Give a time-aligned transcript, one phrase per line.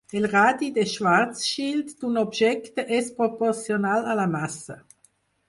[0.19, 4.81] El radi de Schwarzschild d'un objecte és proporcional a la massa.